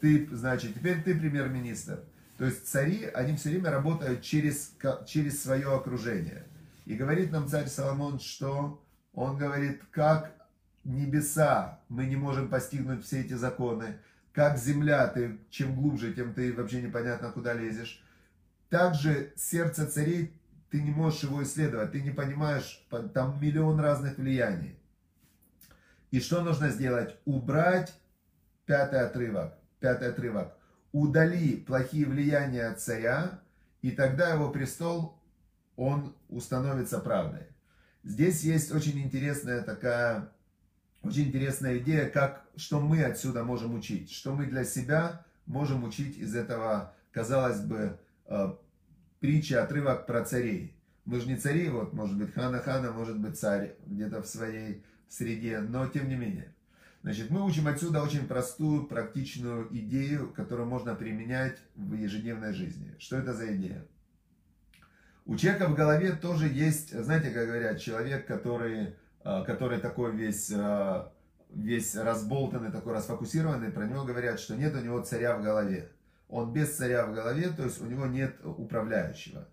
ты, 0.00 0.28
значит, 0.30 0.74
теперь 0.74 1.02
ты 1.02 1.14
премьер-министр. 1.14 2.00
То 2.38 2.44
есть 2.46 2.66
цари, 2.66 3.04
они 3.12 3.36
все 3.36 3.50
время 3.50 3.70
работают 3.70 4.22
через, 4.22 4.72
через 5.06 5.42
свое 5.42 5.74
окружение. 5.74 6.46
И 6.86 6.94
говорит 6.94 7.32
нам 7.32 7.48
царь 7.48 7.66
Соломон, 7.66 8.20
что 8.20 8.82
он 9.12 9.36
говорит, 9.36 9.82
как 9.90 10.32
небеса 10.84 11.80
мы 11.88 12.06
не 12.06 12.16
можем 12.16 12.48
постигнуть 12.48 13.04
все 13.04 13.20
эти 13.20 13.34
законы, 13.34 13.98
как 14.32 14.58
земля, 14.58 15.06
ты 15.08 15.38
чем 15.50 15.74
глубже, 15.74 16.14
тем 16.14 16.32
ты 16.32 16.52
вообще 16.54 16.80
непонятно 16.80 17.30
куда 17.30 17.52
лезешь. 17.52 18.02
Также 18.68 19.32
сердце 19.36 19.86
царей 19.86 20.32
ты 20.70 20.80
не 20.80 20.90
можешь 20.90 21.24
его 21.24 21.42
исследовать, 21.42 21.92
ты 21.92 22.00
не 22.00 22.10
понимаешь, 22.10 22.86
там 23.12 23.40
миллион 23.40 23.80
разных 23.80 24.18
влияний. 24.18 24.78
И 26.10 26.20
что 26.20 26.42
нужно 26.42 26.70
сделать? 26.70 27.16
Убрать 27.24 27.94
пятый 28.66 29.00
отрывок, 29.00 29.54
пятый 29.80 30.08
отрывок. 30.08 30.56
Удали 30.92 31.56
плохие 31.56 32.06
влияния 32.06 32.66
от 32.66 32.80
царя, 32.80 33.40
и 33.82 33.90
тогда 33.90 34.32
его 34.32 34.50
престол, 34.50 35.20
он 35.76 36.14
установится 36.28 36.98
правдой. 36.98 37.46
Здесь 38.02 38.42
есть 38.42 38.72
очень 38.72 39.00
интересная 39.00 39.62
такая, 39.62 40.32
очень 41.02 41.28
интересная 41.28 41.78
идея, 41.78 42.08
как, 42.08 42.44
что 42.56 42.80
мы 42.80 43.02
отсюда 43.02 43.44
можем 43.44 43.74
учить, 43.74 44.10
что 44.10 44.34
мы 44.34 44.46
для 44.46 44.64
себя 44.64 45.24
можем 45.46 45.84
учить 45.84 46.16
из 46.16 46.34
этого, 46.34 46.94
казалось 47.12 47.60
бы, 47.60 47.98
э, 49.20 49.26
притча, 49.26 49.62
отрывок 49.62 50.06
про 50.06 50.24
царей. 50.24 50.74
Мы 51.04 51.20
же 51.20 51.28
не 51.28 51.36
цари, 51.36 51.68
вот, 51.68 51.92
может 51.92 52.16
быть, 52.16 52.32
хана 52.32 52.58
хана, 52.58 52.92
может 52.92 53.18
быть, 53.18 53.38
царь 53.38 53.74
где-то 53.86 54.22
в 54.22 54.26
своей 54.26 54.84
среде, 55.08 55.60
но 55.60 55.86
тем 55.86 56.08
не 56.08 56.16
менее. 56.16 56.54
Значит, 57.02 57.30
мы 57.30 57.44
учим 57.44 57.66
отсюда 57.66 58.02
очень 58.02 58.26
простую, 58.26 58.86
практичную 58.86 59.68
идею, 59.70 60.30
которую 60.32 60.68
можно 60.68 60.94
применять 60.94 61.56
в 61.74 61.94
ежедневной 61.94 62.52
жизни. 62.52 62.94
Что 62.98 63.16
это 63.16 63.32
за 63.32 63.56
идея? 63.56 63.86
У 65.24 65.36
человека 65.36 65.68
в 65.68 65.74
голове 65.74 66.12
тоже 66.12 66.48
есть, 66.48 66.92
знаете, 66.92 67.30
как 67.30 67.46
говорят, 67.46 67.80
человек, 67.80 68.26
который, 68.26 68.96
а, 69.22 69.44
который 69.44 69.80
такой 69.80 70.14
весь, 70.14 70.52
а, 70.54 71.12
весь 71.50 71.96
разболтанный, 71.96 72.70
такой 72.70 72.92
расфокусированный, 72.92 73.70
про 73.70 73.86
него 73.86 74.04
говорят, 74.04 74.38
что 74.38 74.54
нет 74.54 74.74
у 74.74 74.80
него 74.80 75.00
царя 75.00 75.36
в 75.36 75.42
голове 75.42 75.90
он 76.30 76.52
без 76.52 76.76
царя 76.76 77.06
в 77.06 77.14
голове, 77.14 77.50
то 77.50 77.64
есть 77.64 77.80
у 77.80 77.86
него 77.86 78.06
нет 78.06 78.36
управляющего. 78.44 79.46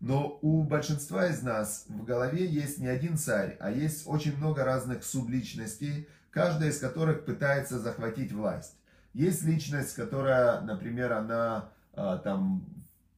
Но 0.00 0.38
у 0.42 0.64
большинства 0.64 1.28
из 1.28 1.42
нас 1.42 1.84
в 1.88 2.04
голове 2.04 2.44
есть 2.44 2.78
не 2.78 2.88
один 2.88 3.16
царь, 3.16 3.56
а 3.60 3.70
есть 3.70 4.02
очень 4.06 4.36
много 4.36 4.64
разных 4.64 5.04
субличностей, 5.04 6.08
каждая 6.30 6.70
из 6.70 6.80
которых 6.80 7.24
пытается 7.24 7.78
захватить 7.78 8.32
власть. 8.32 8.74
Есть 9.14 9.42
личность, 9.44 9.94
которая, 9.94 10.60
например, 10.62 11.12
она 11.12 11.68
а, 11.92 12.18
там 12.18 12.64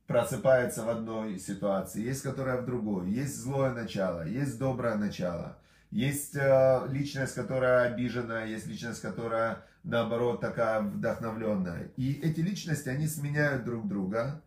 просыпается 0.07 0.85
в 0.85 0.89
одной 0.91 1.39
ситуации, 1.39 2.03
есть 2.03 2.23
которая 2.23 2.61
в 2.61 2.67
другой, 2.67 3.11
есть 3.11 3.37
злое 3.37 3.73
начало, 3.73 4.27
есть 4.27 4.59
доброе 4.59 4.97
начало, 4.97 5.57
есть 5.91 6.37
э, 6.37 6.87
личность, 6.91 7.35
которая 7.35 7.93
обижена, 7.93 8.43
есть 8.43 8.67
личность, 8.67 9.01
которая 9.01 9.65
наоборот 9.85 10.41
такая 10.41 10.81
вдохновленная. 10.81 11.91
И 11.97 12.15
эти 12.15 12.41
личности, 12.41 12.89
они 12.89 13.07
сменяют 13.07 13.65
друг 13.65 13.87
друга. 13.87 14.43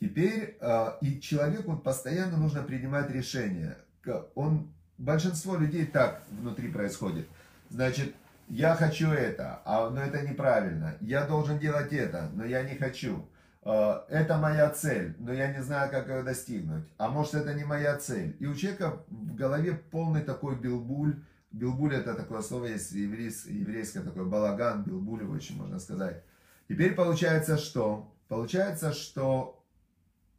Теперь 0.00 0.56
э, 0.60 0.86
и 1.02 1.20
человеку 1.20 1.76
постоянно 1.76 2.38
нужно 2.38 2.62
принимать 2.62 3.10
решения. 3.10 3.76
Он, 4.34 4.72
большинство 4.96 5.56
людей 5.56 5.84
так 5.86 6.22
внутри 6.30 6.68
происходит. 6.68 7.28
Значит, 7.68 8.14
я 8.48 8.74
хочу 8.74 9.10
это, 9.10 9.60
а, 9.64 9.90
но 9.90 10.00
это 10.00 10.22
неправильно. 10.22 10.96
Я 11.00 11.26
должен 11.26 11.58
делать 11.58 11.92
это, 11.92 12.30
но 12.32 12.44
я 12.44 12.62
не 12.62 12.76
хочу. 12.76 13.28
Э, 13.62 14.00
это 14.08 14.38
моя 14.38 14.70
цель, 14.70 15.14
но 15.18 15.32
я 15.32 15.52
не 15.52 15.62
знаю, 15.62 15.90
как 15.90 16.08
ее 16.08 16.22
достигнуть. 16.22 16.84
А 16.96 17.08
может, 17.08 17.34
это 17.34 17.52
не 17.52 17.64
моя 17.64 17.96
цель. 17.98 18.36
И 18.40 18.46
у 18.46 18.54
человека 18.54 19.02
в 19.08 19.34
голове 19.34 19.74
полный 19.74 20.22
такой 20.22 20.56
билбуль. 20.56 21.22
Билбуль 21.50 21.94
это 21.94 22.14
такое 22.14 22.42
слово 22.42 22.66
есть 22.66 22.92
еврейское, 22.92 24.02
такое 24.02 24.24
балаган, 24.24 24.84
билбуль 24.84 25.24
очень 25.24 25.56
можно 25.56 25.78
сказать. 25.80 26.22
Теперь 26.68 26.94
получается 26.94 27.58
что? 27.58 28.12
Получается, 28.28 28.92
что 28.92 29.60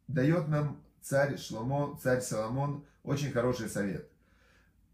дает 0.08 0.48
нам 0.48 0.80
царь 1.02 1.36
Шломо, 1.36 1.98
царь 2.02 2.22
Соломон 2.22 2.84
очень 3.02 3.32
хороший 3.32 3.68
совет. 3.68 4.08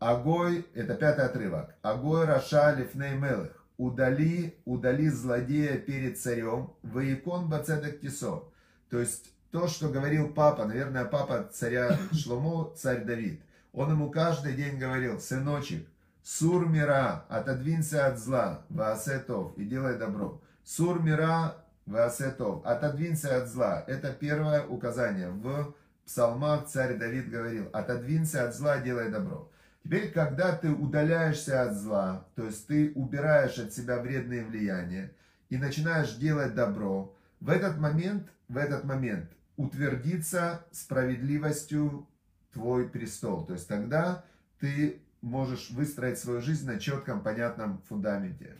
Агой, 0.00 0.66
это 0.74 0.94
пятый 0.94 1.24
отрывок. 1.24 1.76
Агой 1.82 2.24
Раша 2.24 2.74
Лифней 2.74 3.16
Мелых 3.16 3.64
удали, 3.76 4.58
удали 4.64 5.08
злодея 5.08 5.78
перед 5.78 6.18
царем, 6.18 6.72
воикон 6.82 7.48
бацедек 7.48 8.00
тисо. 8.00 8.44
То 8.90 8.98
есть 8.98 9.30
то, 9.50 9.68
что 9.68 9.88
говорил 9.88 10.28
папа, 10.32 10.64
наверное, 10.64 11.04
папа 11.04 11.48
царя 11.52 11.96
Шломо, 12.12 12.74
царь 12.76 13.04
Давид. 13.04 13.40
Он 13.72 13.92
ему 13.92 14.10
каждый 14.10 14.54
день 14.54 14.78
говорил, 14.78 15.20
сыночек, 15.20 15.86
сур 16.22 16.68
мира, 16.68 17.24
отодвинься 17.28 18.06
от 18.06 18.18
зла, 18.18 18.64
ваасетов, 18.68 19.56
и 19.56 19.64
делай 19.64 19.98
добро. 19.98 20.40
Сур 20.64 21.02
мира, 21.02 21.56
ваасетов, 21.86 22.64
отодвинься 22.64 23.42
от 23.42 23.48
зла. 23.48 23.84
Это 23.86 24.12
первое 24.12 24.66
указание. 24.66 25.30
В 25.30 25.74
псалмах 26.04 26.66
царь 26.66 26.96
Давид 26.96 27.30
говорил, 27.30 27.68
отодвинься 27.72 28.46
от 28.46 28.54
зла, 28.54 28.78
делай 28.78 29.10
добро. 29.10 29.50
Теперь, 29.84 30.10
когда 30.10 30.54
ты 30.54 30.70
удаляешься 30.70 31.62
от 31.62 31.74
зла, 31.74 32.26
то 32.34 32.44
есть 32.44 32.66
ты 32.66 32.92
убираешь 32.94 33.58
от 33.58 33.72
себя 33.72 33.98
вредные 33.98 34.44
влияния 34.44 35.12
и 35.48 35.56
начинаешь 35.56 36.14
делать 36.14 36.54
добро, 36.54 37.14
в 37.40 37.48
этот 37.48 37.78
момент, 37.78 38.28
в 38.48 38.56
этот 38.56 38.84
момент 38.84 39.30
утвердится 39.56 40.64
справедливостью 40.72 42.06
твой 42.52 42.88
престол. 42.88 43.46
То 43.46 43.54
есть 43.54 43.68
тогда 43.68 44.24
ты 44.60 45.00
можешь 45.20 45.70
выстроить 45.70 46.18
свою 46.18 46.40
жизнь 46.40 46.66
на 46.66 46.78
четком, 46.78 47.22
понятном 47.22 47.82
фундаменте. 47.88 48.56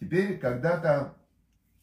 Теперь, 0.00 0.38
когда-то 0.38 1.14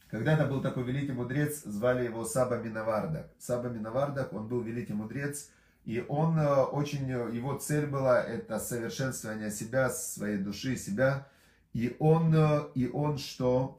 когда-то 0.09 0.45
был 0.45 0.61
такой 0.61 0.83
великий 0.83 1.11
мудрец, 1.11 1.63
звали 1.63 2.05
его 2.05 2.23
Саба 2.23 2.57
Миновардак. 2.57 3.31
Саба 3.39 3.69
Миновардак, 3.69 4.31
он 4.33 4.47
был 4.47 4.61
великий 4.61 4.93
мудрец, 4.93 5.49
и 5.83 6.05
он 6.07 6.39
э, 6.39 6.63
очень, 6.63 7.11
э, 7.11 7.35
его 7.35 7.55
цель 7.55 7.85
была 7.85 8.21
это 8.23 8.59
совершенствование 8.59 9.51
себя, 9.51 9.89
своей 9.89 10.37
души, 10.37 10.77
себя. 10.77 11.27
И 11.73 11.95
он, 11.99 12.33
э, 12.33 12.61
и 12.75 12.87
он 12.87 13.17
что? 13.17 13.77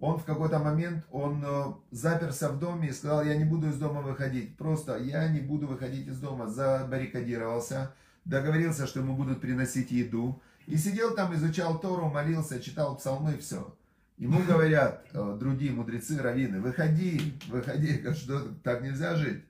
Он 0.00 0.18
в 0.18 0.24
какой-то 0.24 0.58
момент, 0.58 1.04
он 1.10 1.44
заперся 1.90 2.48
в 2.48 2.58
доме 2.58 2.88
и 2.88 2.92
сказал, 2.92 3.22
я 3.22 3.36
не 3.36 3.44
буду 3.44 3.68
из 3.68 3.78
дома 3.78 4.00
выходить. 4.00 4.56
Просто 4.56 4.96
я 4.96 5.28
не 5.28 5.40
буду 5.40 5.66
выходить 5.66 6.08
из 6.08 6.18
дома. 6.18 6.46
Забаррикадировался, 6.48 7.94
договорился, 8.30 8.86
что 8.86 9.00
ему 9.00 9.14
будут 9.14 9.40
приносить 9.40 9.90
еду. 9.90 10.40
И 10.66 10.76
сидел 10.76 11.14
там, 11.14 11.34
изучал 11.34 11.80
Тору, 11.80 12.08
молился, 12.08 12.60
читал 12.60 12.96
псалмы, 12.96 13.36
все. 13.36 13.76
Ему 14.16 14.40
говорят 14.48 15.04
другие 15.12 15.72
мудрецы, 15.72 16.22
раввины, 16.22 16.60
выходи, 16.60 17.34
выходи, 17.48 18.02
что 18.14 18.40
так 18.62 18.82
нельзя 18.82 19.16
жить. 19.16 19.44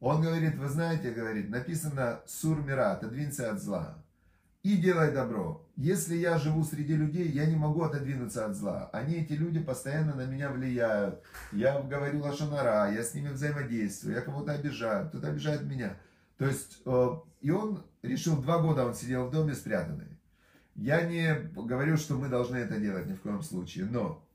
Он 0.00 0.20
говорит, 0.22 0.56
вы 0.56 0.68
знаете, 0.68 1.12
говорит, 1.12 1.48
написано 1.48 2.20
«Сур 2.26 2.60
мира», 2.60 2.92
отодвинься 2.92 3.52
от 3.52 3.60
зла. 3.60 4.02
И 4.64 4.76
делай 4.76 5.12
добро. 5.12 5.64
Если 5.76 6.16
я 6.16 6.38
живу 6.38 6.64
среди 6.64 6.94
людей, 6.94 7.28
я 7.28 7.46
не 7.46 7.56
могу 7.56 7.82
отодвинуться 7.82 8.46
от 8.46 8.54
зла. 8.54 8.90
Они, 8.92 9.14
эти 9.14 9.32
люди, 9.32 9.60
постоянно 9.60 10.14
на 10.14 10.26
меня 10.26 10.50
влияют. 10.50 11.22
Я 11.52 11.80
говорю 11.80 12.20
лошонара, 12.20 12.92
я 12.92 13.02
с 13.02 13.14
ними 13.14 13.28
взаимодействую, 13.28 14.16
я 14.16 14.22
кого-то 14.22 14.52
обижаю, 14.52 15.08
кто-то 15.08 15.28
обижает 15.28 15.62
меня. 15.62 15.96
То 16.36 16.46
есть, 16.46 16.82
э, 16.84 17.08
и 17.40 17.50
он 17.50 17.84
решил, 18.02 18.40
два 18.40 18.58
года 18.58 18.84
он 18.84 18.94
сидел 18.94 19.26
в 19.26 19.30
доме 19.30 19.54
спрятанный. 19.54 20.18
Я 20.74 21.02
не 21.02 21.34
говорю, 21.54 21.96
что 21.96 22.14
мы 22.14 22.28
должны 22.28 22.56
это 22.56 22.78
делать 22.78 23.06
ни 23.06 23.14
в 23.14 23.20
коем 23.20 23.42
случае, 23.42 23.84
но 23.86 24.26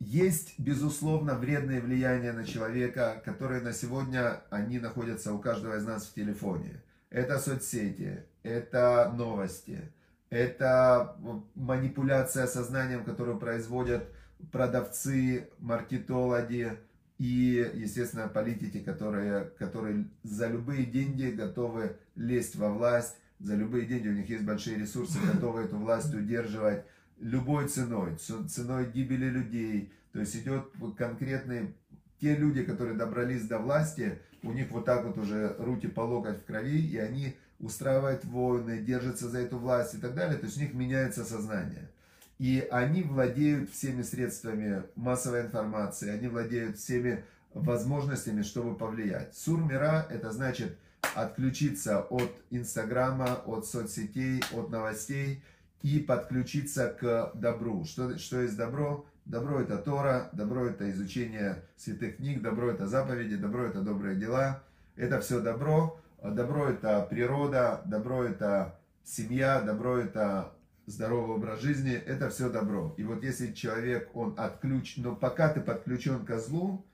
есть, 0.00 0.58
безусловно, 0.58 1.34
вредные 1.34 1.80
влияния 1.80 2.32
на 2.32 2.44
человека, 2.44 3.22
которые 3.24 3.60
на 3.60 3.72
сегодня, 3.72 4.42
они 4.50 4.78
находятся 4.78 5.32
у 5.32 5.38
каждого 5.38 5.76
из 5.76 5.84
нас 5.84 6.06
в 6.06 6.14
телефоне. 6.14 6.82
Это 7.10 7.38
соцсети, 7.38 8.24
это 8.42 9.12
новости, 9.14 9.92
это 10.30 11.16
манипуляция 11.54 12.46
сознанием, 12.46 13.04
которую 13.04 13.38
производят 13.38 14.08
продавцы, 14.52 15.48
маркетологи 15.58 16.78
и, 17.18 17.70
естественно, 17.74 18.28
политики, 18.28 18.80
которые, 18.80 19.44
которые 19.58 20.08
за 20.22 20.48
любые 20.48 20.84
деньги 20.84 21.30
готовы 21.30 21.96
лезть 22.16 22.56
во 22.56 22.70
власть, 22.70 23.16
за 23.38 23.54
любые 23.54 23.86
деньги, 23.86 24.08
у 24.08 24.12
них 24.12 24.28
есть 24.28 24.44
большие 24.44 24.78
ресурсы, 24.78 25.18
готовы 25.32 25.62
эту 25.62 25.76
власть 25.76 26.14
удерживать 26.14 26.84
любой 27.20 27.68
ценой, 27.68 28.16
ценой 28.16 28.90
гибели 28.90 29.26
людей. 29.26 29.92
То 30.12 30.20
есть 30.20 30.36
идет 30.36 30.70
конкретные, 30.96 31.74
те 32.20 32.34
люди, 32.34 32.62
которые 32.62 32.96
добрались 32.96 33.46
до 33.46 33.58
власти, 33.58 34.18
у 34.42 34.52
них 34.52 34.70
вот 34.70 34.84
так 34.84 35.04
вот 35.04 35.18
уже 35.18 35.54
руки 35.58 35.86
по 35.86 36.00
локоть 36.00 36.38
в 36.38 36.44
крови, 36.44 36.80
и 36.80 36.96
они 36.98 37.36
устраивают 37.58 38.24
войны, 38.24 38.78
держатся 38.78 39.28
за 39.28 39.38
эту 39.38 39.58
власть 39.58 39.94
и 39.94 39.98
так 39.98 40.14
далее. 40.14 40.38
То 40.38 40.46
есть 40.46 40.56
у 40.56 40.60
них 40.60 40.74
меняется 40.74 41.24
сознание. 41.24 41.90
И 42.38 42.66
они 42.70 43.02
владеют 43.02 43.70
всеми 43.70 44.02
средствами 44.02 44.82
массовой 44.94 45.42
информации, 45.42 46.10
они 46.10 46.28
владеют 46.28 46.76
всеми 46.76 47.24
возможностями, 47.54 48.42
чтобы 48.42 48.76
повлиять. 48.76 49.34
Сурмира 49.34 50.06
это 50.10 50.30
значит 50.32 50.76
отключиться 51.14 52.00
от 52.00 52.32
Инстаграма, 52.50 53.42
от 53.46 53.66
соцсетей, 53.66 54.42
от 54.52 54.70
новостей– 54.70 55.42
и 55.86 56.00
подключиться 56.00 56.88
к 56.88 57.30
добру. 57.34 57.84
Что, 57.84 58.18
что 58.18 58.40
есть 58.40 58.56
добро? 58.56 59.06
Добро 59.24 59.60
это 59.60 59.78
Тора, 59.78 60.30
добро 60.32 60.66
это 60.66 60.90
изучение 60.90 61.62
святых 61.76 62.16
книг, 62.16 62.42
добро 62.42 62.70
это 62.70 62.88
заповеди, 62.88 63.36
добро 63.36 63.66
это 63.66 63.82
добрые 63.82 64.16
дела. 64.16 64.64
Это 64.96 65.20
все 65.20 65.40
добро. 65.40 66.00
Добро 66.22 66.68
это 66.68 67.06
природа, 67.08 67.82
добро 67.84 68.24
это 68.24 68.80
семья, 69.04 69.60
добро 69.60 69.98
это 69.98 70.52
здоровый 70.86 71.36
образ 71.36 71.60
жизни. 71.60 71.92
Это 71.92 72.30
все 72.30 72.50
добро. 72.50 72.92
И 72.96 73.04
вот 73.04 73.22
если 73.22 73.52
человек, 73.52 74.10
он 74.14 74.34
отключен, 74.36 75.04
но 75.04 75.14
пока 75.14 75.50
ты 75.50 75.60
подключен 75.60 76.24
к 76.24 76.36
злу, 76.38 76.84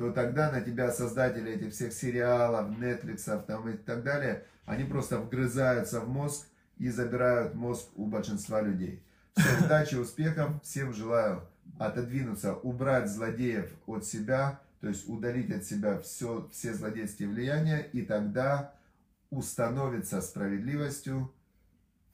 то 0.00 0.10
тогда 0.12 0.50
на 0.50 0.62
тебя 0.62 0.90
создатели 0.90 1.52
этих 1.52 1.74
всех 1.74 1.92
сериалов, 1.92 2.70
Netflix 2.78 3.44
там 3.44 3.68
и 3.68 3.76
так 3.76 4.02
далее, 4.02 4.46
они 4.64 4.84
просто 4.84 5.18
вгрызаются 5.18 6.00
в 6.00 6.08
мозг, 6.08 6.46
и 6.78 6.88
забирают 6.88 7.54
мозг 7.54 7.90
у 7.96 8.06
большинства 8.06 8.62
людей. 8.62 9.04
Все, 9.36 9.62
удачи, 9.62 9.96
успехов, 9.96 10.62
всем 10.62 10.94
желаю 10.94 11.46
отодвинуться, 11.78 12.54
убрать 12.54 13.10
злодеев 13.10 13.70
от 13.86 14.06
себя, 14.06 14.60
то 14.80 14.88
есть 14.88 15.06
удалить 15.06 15.52
от 15.52 15.64
себя 15.64 15.98
все, 15.98 16.48
все 16.50 16.72
злодейские 16.72 17.28
влияния, 17.28 17.80
и 17.92 18.00
тогда 18.00 18.72
установится 19.28 20.22
справедливостью 20.22 21.30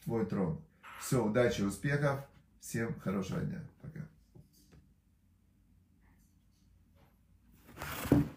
твой 0.02 0.26
трон. 0.26 0.60
Все, 1.00 1.24
удачи, 1.24 1.62
успехов, 1.62 2.18
всем 2.58 2.98
хорошего 2.98 3.42
дня, 3.42 3.62
пока. 3.80 4.00
Thank 7.78 8.22
you. 8.22 8.35